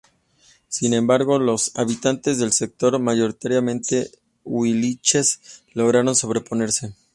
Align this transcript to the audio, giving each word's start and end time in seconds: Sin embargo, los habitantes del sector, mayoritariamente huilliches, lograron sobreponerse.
Sin 0.67 0.95
embargo, 0.95 1.37
los 1.37 1.77
habitantes 1.77 2.39
del 2.39 2.53
sector, 2.53 2.97
mayoritariamente 2.97 4.09
huilliches, 4.43 5.63
lograron 5.75 6.15
sobreponerse. 6.15 6.95